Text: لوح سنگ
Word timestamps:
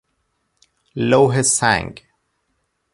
لوح 0.95 1.41
سنگ 1.41 1.99